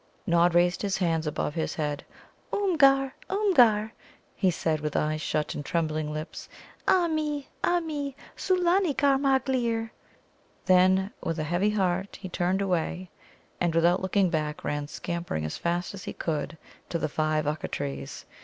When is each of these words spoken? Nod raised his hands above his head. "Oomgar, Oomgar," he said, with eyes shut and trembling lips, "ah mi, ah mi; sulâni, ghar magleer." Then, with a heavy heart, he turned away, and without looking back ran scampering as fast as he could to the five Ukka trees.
Nod 0.25 0.55
raised 0.55 0.81
his 0.81 0.97
hands 0.97 1.27
above 1.27 1.53
his 1.53 1.75
head. 1.75 2.03
"Oomgar, 2.51 3.13
Oomgar," 3.29 3.91
he 4.35 4.49
said, 4.49 4.79
with 4.81 4.95
eyes 4.97 5.21
shut 5.21 5.53
and 5.53 5.63
trembling 5.63 6.11
lips, 6.11 6.49
"ah 6.87 7.07
mi, 7.07 7.47
ah 7.63 7.79
mi; 7.81 8.15
sulâni, 8.35 8.97
ghar 8.97 9.19
magleer." 9.19 9.91
Then, 10.65 11.11
with 11.21 11.37
a 11.37 11.43
heavy 11.43 11.69
heart, 11.69 12.15
he 12.15 12.29
turned 12.29 12.63
away, 12.63 13.11
and 13.59 13.75
without 13.75 14.01
looking 14.01 14.31
back 14.31 14.63
ran 14.63 14.87
scampering 14.87 15.45
as 15.45 15.59
fast 15.59 15.93
as 15.93 16.05
he 16.05 16.13
could 16.13 16.57
to 16.89 16.97
the 16.97 17.07
five 17.07 17.45
Ukka 17.45 17.69
trees. 17.69 18.25